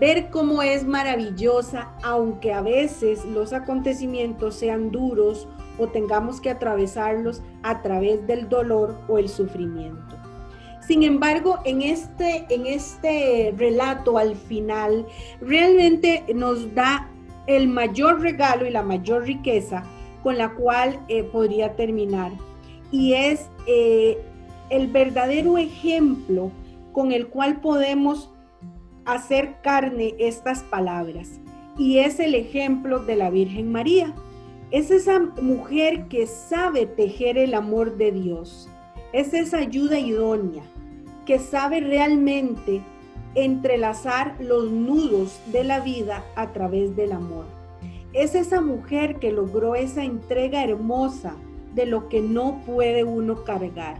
Ver 0.00 0.30
cómo 0.30 0.62
es 0.62 0.86
maravillosa, 0.86 1.92
aunque 2.02 2.54
a 2.54 2.62
veces 2.62 3.26
los 3.26 3.52
acontecimientos 3.52 4.54
sean 4.54 4.90
duros 4.90 5.46
o 5.78 5.88
tengamos 5.88 6.40
que 6.40 6.48
atravesarlos 6.48 7.42
a 7.62 7.82
través 7.82 8.26
del 8.26 8.48
dolor 8.48 8.96
o 9.08 9.18
el 9.18 9.28
sufrimiento. 9.28 10.16
Sin 10.86 11.02
embargo, 11.02 11.58
en 11.64 11.82
este, 11.82 12.46
en 12.48 12.66
este 12.66 13.54
relato 13.56 14.16
al 14.16 14.36
final, 14.36 15.06
realmente 15.40 16.24
nos 16.34 16.74
da 16.74 17.10
el 17.46 17.68
mayor 17.68 18.20
regalo 18.20 18.66
y 18.66 18.70
la 18.70 18.82
mayor 18.82 19.24
riqueza 19.24 19.84
con 20.22 20.38
la 20.38 20.54
cual 20.54 21.00
eh, 21.08 21.22
podría 21.22 21.76
terminar. 21.76 22.32
Y 22.90 23.12
es 23.14 23.48
eh, 23.66 24.18
el 24.70 24.88
verdadero 24.88 25.58
ejemplo 25.58 26.50
con 26.92 27.12
el 27.12 27.28
cual 27.28 27.60
podemos 27.60 28.30
hacer 29.04 29.56
carne 29.62 30.14
estas 30.18 30.62
palabras. 30.62 31.40
Y 31.76 31.98
es 31.98 32.20
el 32.20 32.34
ejemplo 32.34 33.00
de 33.00 33.16
la 33.16 33.30
Virgen 33.30 33.72
María. 33.72 34.14
Es 34.70 34.90
esa 34.90 35.20
mujer 35.42 36.06
que 36.08 36.26
sabe 36.26 36.86
tejer 36.86 37.36
el 37.36 37.54
amor 37.54 37.96
de 37.96 38.12
Dios. 38.12 38.70
Es 39.12 39.34
esa 39.34 39.58
ayuda 39.58 39.98
idónea 39.98 40.62
que 41.26 41.38
sabe 41.38 41.80
realmente 41.80 42.82
entrelazar 43.34 44.36
los 44.40 44.70
nudos 44.70 45.40
de 45.46 45.64
la 45.64 45.80
vida 45.80 46.24
a 46.36 46.52
través 46.52 46.94
del 46.96 47.12
amor. 47.12 47.44
Es 48.12 48.34
esa 48.34 48.60
mujer 48.60 49.16
que 49.16 49.32
logró 49.32 49.74
esa 49.74 50.04
entrega 50.04 50.62
hermosa 50.62 51.34
de 51.74 51.86
lo 51.86 52.08
que 52.08 52.20
no 52.20 52.62
puede 52.64 53.02
uno 53.04 53.44
cargar. 53.44 53.98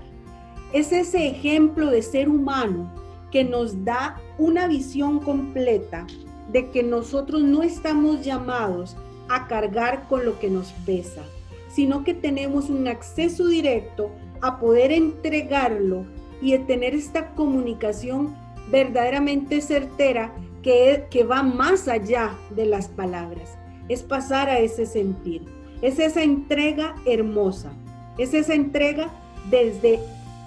Es 0.72 0.92
ese 0.92 1.28
ejemplo 1.28 1.90
de 1.90 2.02
ser 2.02 2.28
humano 2.28 2.90
que 3.30 3.44
nos 3.44 3.84
da 3.84 4.20
una 4.38 4.68
visión 4.68 5.18
completa 5.18 6.06
de 6.52 6.70
que 6.70 6.82
nosotros 6.82 7.42
no 7.42 7.62
estamos 7.62 8.24
llamados 8.24 8.96
a 9.28 9.48
cargar 9.48 10.06
con 10.08 10.24
lo 10.24 10.38
que 10.38 10.50
nos 10.50 10.72
pesa, 10.86 11.22
sino 11.68 12.04
que 12.04 12.14
tenemos 12.14 12.70
un 12.70 12.86
acceso 12.86 13.48
directo 13.48 14.10
a 14.40 14.60
poder 14.60 14.92
entregarlo 14.92 16.04
y 16.40 16.54
a 16.54 16.64
tener 16.66 16.94
esta 16.94 17.34
comunicación 17.34 18.36
verdaderamente 18.70 19.60
certera 19.60 20.34
que, 20.62 21.06
que 21.10 21.24
va 21.24 21.42
más 21.42 21.88
allá 21.88 22.34
de 22.50 22.66
las 22.66 22.88
palabras. 22.88 23.56
Es 23.88 24.02
pasar 24.02 24.48
a 24.48 24.58
ese 24.58 24.86
sentir. 24.86 25.42
Es 25.82 25.98
esa 25.98 26.22
entrega 26.22 26.94
hermosa. 27.06 27.72
Es 28.16 28.32
esa 28.32 28.54
entrega 28.54 29.10
desde 29.50 30.00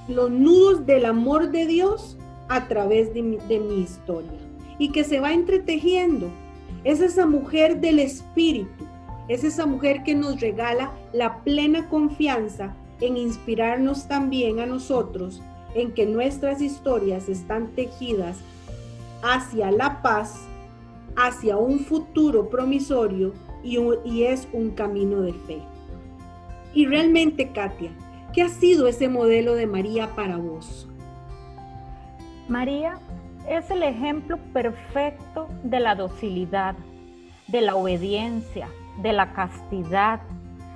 los 0.08 0.32
nudos 0.32 0.86
del 0.86 1.06
amor 1.06 1.52
de 1.52 1.68
Dios 1.68 2.18
a 2.50 2.68
través 2.68 3.14
de 3.14 3.22
mi, 3.22 3.38
de 3.48 3.60
mi 3.60 3.82
historia 3.82 4.32
y 4.80 4.92
que 4.92 5.04
se 5.04 5.20
va 5.20 5.34
entretejiendo. 5.34 6.30
Es 6.84 7.02
esa 7.02 7.26
mujer 7.26 7.82
del 7.82 8.00
espíritu, 8.00 8.86
es 9.28 9.44
esa 9.44 9.66
mujer 9.66 10.04
que 10.04 10.16
nos 10.16 10.40
regala 10.40 10.92
la 11.12 11.44
plena 11.44 11.90
confianza 11.90 12.76
en 13.02 13.18
inspirarnos 13.18 14.08
también 14.08 14.60
a 14.60 14.66
nosotros 14.66 15.42
en 15.76 15.94
que 15.94 16.06
nuestras 16.06 16.62
historias 16.62 17.30
están 17.30 17.68
tejidas 17.70 18.38
hacia 19.22 19.72
la 19.72 20.02
paz, 20.02 20.48
hacia 21.16 21.58
un 21.58 21.80
futuro 21.80 22.50
promisorio 22.50 23.34
y, 23.64 24.24
es 24.24 24.48
un 24.54 24.72
camino 24.72 25.22
de 25.22 25.34
fe. 25.34 25.62
Y 26.74 26.86
realmente, 26.86 27.52
Katia, 27.52 27.92
¿qué 28.34 28.44
ha 28.44 28.50
sido 28.50 28.88
ese 28.88 29.10
modelo 29.10 29.56
de 29.56 29.68
María 29.68 30.16
para 30.16 30.38
vos? 30.38 30.88
María 32.48 33.00
es 33.50 33.70
el 33.72 33.84
ejemplo 33.84 34.38
perfecto 34.54 35.50
de 35.64 35.80
la 35.80 35.96
docilidad, 35.96 36.76
de 37.48 37.62
la 37.62 37.76
obediencia, 37.76 38.70
de 39.02 39.14
la 39.14 39.34
castidad, 39.34 40.22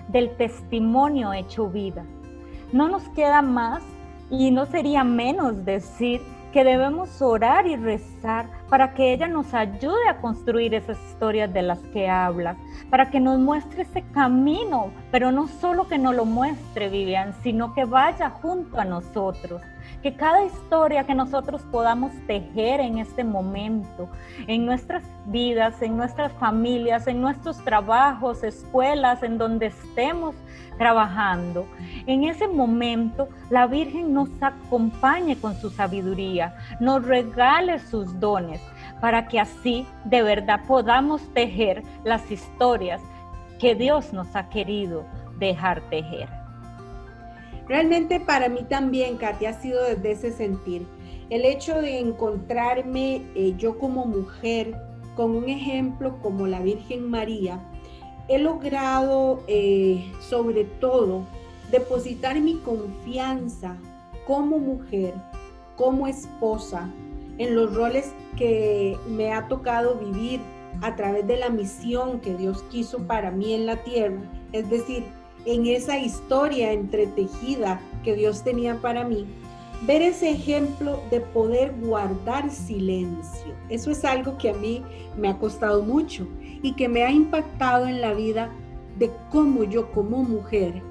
del 0.10 0.36
testimonio 0.36 1.34
hecho 1.34 1.70
vida. 1.70 2.04
No 2.74 2.90
nos 2.90 3.08
queda 3.10 3.42
más 3.42 3.84
y 4.32 4.50
no 4.50 4.66
sería 4.66 5.04
menos 5.04 5.64
decir 5.66 6.22
que 6.52 6.64
debemos 6.64 7.22
orar 7.22 7.66
y 7.66 7.76
rezar 7.76 8.50
para 8.70 8.94
que 8.94 9.14
ella 9.14 9.28
nos 9.28 9.54
ayude 9.54 10.08
a 10.10 10.20
construir 10.20 10.74
esas 10.74 10.98
historias 11.10 11.54
de 11.54 11.62
las 11.62 11.80
que 11.94 12.10
hablas, 12.10 12.58
para 12.90 13.10
que 13.10 13.20
nos 13.20 13.40
muestre 13.40 13.84
ese 13.84 14.04
camino, 14.14 14.92
pero 15.12 15.32
no 15.32 15.48
solo 15.48 15.88
que 15.88 15.98
nos 15.98 16.16
lo 16.16 16.26
muestre, 16.26 16.90
Vivian, 16.90 17.34
sino 17.42 17.74
que 17.74 17.86
vaya 17.86 18.30
junto 18.30 18.80
a 18.80 18.86
nosotros, 18.86 19.62
que 20.02 20.16
cada 20.16 20.44
historia 20.44 21.04
que 21.04 21.16
nosotros 21.16 21.62
podamos 21.72 22.12
tejer 22.28 22.80
en 22.80 22.98
este 22.98 23.24
momento, 23.24 24.10
en 24.48 24.66
nuestras 24.66 25.04
vidas, 25.26 25.82
en 25.82 25.98
nuestras 25.98 26.32
familias, 26.34 27.08
en 27.08 27.22
nuestros 27.22 27.64
trabajos, 27.64 28.44
escuelas, 28.44 29.24
en 29.24 29.38
donde 29.38 29.68
estemos 29.68 30.36
trabajando, 30.78 31.68
en 32.08 32.24
ese 32.24 32.48
momento 32.48 33.28
la 33.50 33.68
Virgen 33.68 34.14
nos 34.14 34.30
acompañe 34.42 35.36
con 35.38 35.56
su 35.56 35.70
sabiduría, 35.70 36.56
nos 36.80 37.06
regale 37.06 37.80
sus 37.80 38.20
dones, 38.20 38.62
para 39.00 39.28
que 39.28 39.40
así 39.40 39.86
de 40.06 40.24
verdad 40.24 40.62
podamos 40.68 41.22
tejer 41.34 41.84
las 42.04 42.32
historias 42.32 43.02
que 43.60 43.76
Dios 43.76 44.12
nos 44.12 44.36
ha 44.36 44.50
querido 44.50 45.06
dejar 45.38 45.82
tejer. 45.90 46.41
Realmente 47.72 48.20
para 48.20 48.50
mí 48.50 48.66
también, 48.68 49.16
Katia, 49.16 49.52
ha 49.52 49.62
sido 49.62 49.82
desde 49.82 50.12
ese 50.12 50.34
sentir. 50.34 50.86
El 51.30 51.46
hecho 51.46 51.82
de 51.82 52.00
encontrarme 52.00 53.22
eh, 53.34 53.54
yo 53.58 53.80
como 53.80 54.06
mujer 54.06 54.76
con 55.16 55.38
un 55.38 55.48
ejemplo 55.48 56.18
como 56.22 56.48
la 56.48 56.60
Virgen 56.60 57.10
María, 57.10 57.62
he 58.28 58.40
logrado 58.40 59.42
eh, 59.48 60.04
sobre 60.20 60.66
todo 60.66 61.26
depositar 61.72 62.42
mi 62.42 62.56
confianza 62.56 63.78
como 64.28 64.60
mujer, 64.60 65.14
como 65.78 66.08
esposa, 66.08 66.90
en 67.38 67.56
los 67.56 67.74
roles 67.74 68.12
que 68.36 68.98
me 69.08 69.32
ha 69.32 69.48
tocado 69.48 69.96
vivir 69.96 70.42
a 70.82 70.98
través 70.98 71.26
de 71.26 71.38
la 71.38 71.50
misión 71.50 72.20
que 72.20 72.36
Dios 72.36 72.64
quiso 72.64 73.08
para 73.08 73.32
mí 73.32 73.54
en 73.54 73.66
la 73.66 73.78
tierra, 73.78 74.20
es 74.52 74.70
decir, 74.70 75.06
en 75.46 75.66
esa 75.66 75.98
historia 75.98 76.72
entretejida 76.72 77.82
que 78.04 78.16
Dios 78.16 78.44
tenía 78.44 78.76
para 78.82 79.04
mí, 79.04 79.26
ver 79.86 80.02
ese 80.02 80.30
ejemplo 80.30 81.00
de 81.10 81.22
poder 81.22 81.74
guardar 81.82 82.52
silencio. 82.52 83.54
Eso 83.70 83.92
es 83.92 84.06
algo 84.06 84.38
que 84.38 84.50
a 84.50 84.54
mí 84.54 84.84
me 85.18 85.28
ha 85.28 85.38
costado 85.38 85.82
mucho 85.82 86.28
y 86.62 86.74
que 86.74 86.88
me 86.88 87.04
ha 87.04 87.12
impactado 87.12 87.88
en 87.88 88.02
la 88.02 88.14
vida 88.14 88.52
de 89.00 89.10
cómo 89.32 89.64
yo 89.64 89.92
como 89.92 90.24
mujer 90.24 90.82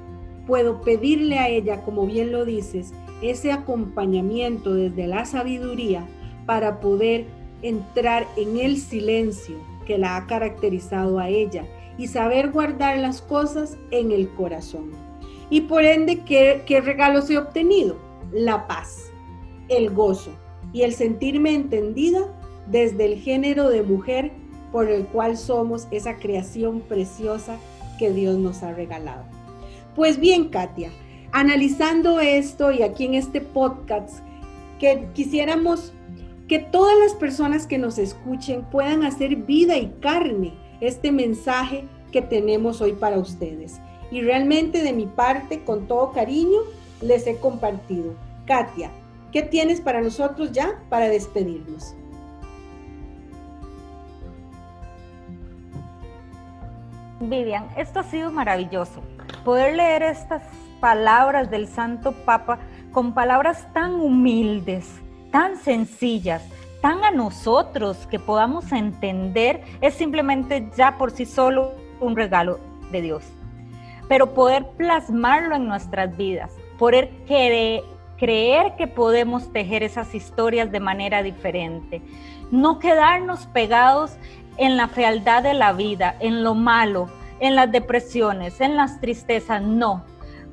puedo 0.47 0.81
pedirle 0.81 1.39
a 1.39 1.49
ella, 1.49 1.83
como 1.83 2.07
bien 2.07 2.33
lo 2.33 2.45
dices, 2.45 2.93
ese 3.23 3.53
acompañamiento 3.53 4.75
desde 4.75 5.07
la 5.07 5.25
sabiduría 5.25 6.07
para 6.47 6.81
poder 6.81 7.27
entrar 7.63 8.27
en 8.37 8.59
el 8.59 8.79
silencio 8.79 9.57
que 9.87 9.99
la 9.99 10.17
ha 10.17 10.27
caracterizado 10.27 11.19
a 11.19 11.29
ella 11.29 11.65
y 12.01 12.07
saber 12.07 12.51
guardar 12.51 12.97
las 12.97 13.21
cosas 13.21 13.77
en 13.91 14.11
el 14.11 14.31
corazón. 14.31 14.93
Y 15.51 15.61
por 15.61 15.85
ende, 15.85 16.21
¿qué, 16.21 16.63
qué 16.65 16.81
regalos 16.81 17.29
he 17.29 17.37
obtenido? 17.37 17.99
La 18.33 18.67
paz, 18.67 19.11
el 19.69 19.91
gozo 19.91 20.31
y 20.73 20.81
el 20.81 20.95
sentirme 20.95 21.55
entendida 21.55 22.21
desde 22.69 23.05
el 23.05 23.19
género 23.19 23.69
de 23.69 23.83
mujer 23.83 24.33
por 24.73 24.89
el 24.89 25.05
cual 25.09 25.37
somos 25.37 25.89
esa 25.91 26.17
creación 26.17 26.81
preciosa 26.81 27.59
que 27.99 28.11
Dios 28.11 28.39
nos 28.39 28.63
ha 28.63 28.73
regalado. 28.73 29.25
Pues 29.95 30.19
bien, 30.19 30.49
Katia, 30.49 30.89
analizando 31.33 32.19
esto 32.19 32.73
y 32.73 32.81
aquí 32.83 33.05
en 33.05 33.13
este 33.13 33.43
podcast, 33.43 34.21
que 34.79 35.07
quisiéramos 35.13 35.93
que 36.49 36.61
todas 36.61 36.99
las 36.99 37.13
personas 37.13 37.67
que 37.67 37.77
nos 37.77 37.99
escuchen 37.99 38.63
puedan 38.71 39.05
hacer 39.05 39.37
vida 39.37 39.77
y 39.77 39.93
carne 40.01 40.55
este 40.81 41.13
mensaje 41.13 41.85
que 42.13 42.23
tenemos 42.23 42.81
hoy 42.81 42.93
para 42.93 43.19
ustedes. 43.19 43.81
Y 44.11 44.23
realmente 44.23 44.83
de 44.83 44.93
mi 44.93 45.07
parte, 45.07 45.63
con 45.63 45.87
todo 45.87 46.13
cariño, 46.13 46.61
les 47.01 47.27
he 47.27 47.37
compartido. 47.37 48.15
Katia, 48.47 48.91
¿qué 49.33 49.43
tienes 49.43 49.81
para 49.81 50.01
nosotros 50.01 50.53
ya 50.53 50.83
para 50.89 51.09
despedirnos? 51.09 51.95
Vivian, 57.21 57.69
esto 57.77 58.01
ha 58.01 58.05
sido 58.05 58.33
maravilloso. 58.33 59.03
Poder 59.45 59.77
leer 59.77 60.03
estas 60.03 60.43
palabras 60.81 61.51
del 61.51 61.69
Santo 61.69 62.13
Papa 62.13 62.59
con 62.93 63.13
palabras 63.13 63.67
tan 63.73 63.95
humildes, 63.95 64.89
tan 65.31 65.57
sencillas, 65.57 66.43
tan 66.81 67.05
a 67.05 67.11
nosotros 67.11 68.07
que 68.11 68.19
podamos 68.19 68.73
entender, 68.73 69.63
es 69.81 69.95
simplemente 69.95 70.69
ya 70.77 70.97
por 70.99 71.11
sí 71.11 71.27
solo 71.27 71.75
un 72.01 72.17
regalo 72.17 72.59
de 72.91 73.03
Dios. 73.03 73.25
Pero 74.09 74.35
poder 74.35 74.67
plasmarlo 74.77 75.57
en 75.57 75.69
nuestras 75.69 76.17
vidas, 76.17 76.53
poder 76.79 77.11
creer 77.27 78.75
que 78.77 78.87
podemos 78.87 79.53
tejer 79.53 79.83
esas 79.83 80.15
historias 80.15 80.73
de 80.73 80.81
manera 80.81 81.23
diferente, 81.23 82.03
no 82.51 82.79
quedarnos 82.79 83.47
pegados 83.47 84.13
en 84.57 84.77
la 84.77 84.89
fealdad 84.89 85.43
de 85.43 85.55
la 85.55 85.73
vida, 85.73 86.17
en 86.21 86.43
lo 86.43 86.55
malo, 86.55 87.09
en 87.39 87.55
las 87.55 87.71
depresiones, 87.71 88.61
en 88.61 88.77
las 88.77 89.01
tristezas, 89.01 89.63
no. 89.63 90.05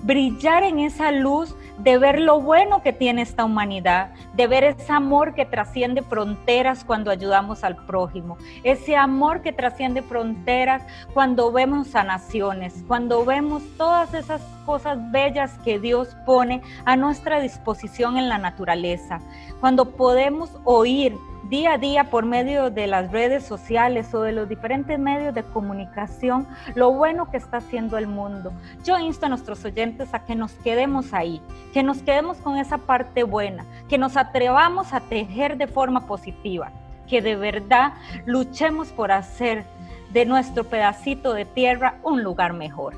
Brillar 0.04 0.64
en 0.64 0.80
esa 0.80 1.12
luz 1.12 1.56
de 1.80 1.98
ver 1.98 2.20
lo 2.20 2.42
bueno 2.42 2.82
que 2.82 2.94
tiene 2.94 3.22
esta 3.22 3.46
humanidad, 3.46 4.12
de 4.34 4.48
ver 4.48 4.64
ese 4.64 4.92
amor 4.92 5.34
que 5.34 5.46
trasciende 5.46 6.02
fronteras 6.02 6.84
cuando 6.84 7.12
ayudamos 7.12 7.64
al 7.64 7.76
prójimo, 7.86 8.38
ese 8.64 8.96
amor 8.96 9.42
que 9.42 9.54
trasciende 9.54 10.02
fronteras 10.02 10.84
cuando 11.14 11.52
vemos 11.52 11.96
a 11.96 12.04
naciones, 12.04 12.84
cuando 12.88 13.26
vemos 13.26 13.64
todas 13.78 14.14
esas 14.14 14.42
cosas 14.66 15.00
bellas 15.12 15.58
que 15.64 15.80
Dios 15.80 16.16
pone 16.26 16.62
a 16.86 16.96
nuestra 16.96 17.40
disposición 17.40 18.18
en 18.18 18.30
la 18.30 18.38
naturaleza, 18.38 19.20
cuando 19.60 19.92
podemos 19.92 20.52
oír 20.64 21.16
día 21.50 21.74
a 21.74 21.78
día 21.78 22.10
por 22.10 22.26
medio 22.26 22.70
de 22.70 22.88
las 22.88 23.12
redes 23.12 23.46
sociales 23.46 24.14
o 24.14 24.22
de 24.22 24.34
los 24.34 24.50
diferentes 24.50 25.00
medios 25.00 25.34
de 25.34 25.44
comunicación 25.44 26.48
lo 26.76 26.92
bueno 26.92 27.32
que 27.32 27.38
está 27.38 27.58
haciendo 27.58 27.98
el 27.98 28.08
mundo. 28.08 28.52
Yo 28.84 29.00
insto 29.00 29.26
a 29.26 29.30
nuestros 29.30 29.64
oyentes 29.64 30.14
a 30.14 30.26
que 30.26 30.36
nos 30.36 30.52
quedemos 30.54 31.14
ahí, 31.14 31.42
que 31.74 31.84
nos 31.84 32.00
quedemos 32.00 32.38
con 32.38 32.58
esa 32.58 32.78
parte 32.78 33.24
buena, 33.24 33.66
que 33.88 33.98
nos 33.98 34.18
atrevamos 34.18 34.94
a 34.94 35.00
tejer 35.00 35.58
de 35.58 35.68
forma 35.68 36.06
positiva, 36.06 36.72
que 37.08 37.22
de 37.22 37.36
verdad 37.36 37.94
luchemos 38.26 38.90
por 38.90 39.12
hacer 39.12 39.64
de 40.12 40.26
nuestro 40.26 40.66
pedacito 40.66 41.34
de 41.34 41.46
tierra 41.46 41.96
un 42.04 42.24
lugar 42.24 42.54
mejor. 42.54 42.96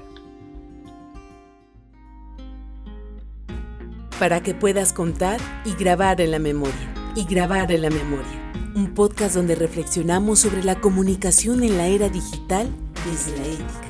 Para 4.17 4.41
que 4.41 4.53
puedas 4.53 4.91
contar 4.91 5.39
y 5.63 5.73
grabar 5.75 6.19
en 6.19 6.31
la 6.31 6.39
memoria 6.39 6.98
y 7.19 7.25
grabar 7.25 7.69
en 7.73 7.81
la 7.81 7.89
memoria. 7.89 8.53
Un 8.75 8.93
podcast 8.93 9.35
donde 9.35 9.53
reflexionamos 9.53 10.39
sobre 10.39 10.63
la 10.63 10.79
comunicación 10.79 11.63
en 11.63 11.77
la 11.77 11.87
era 11.87 12.07
digital 12.07 12.69
desde 13.05 13.37
la 13.37 13.45
ética. 13.45 13.88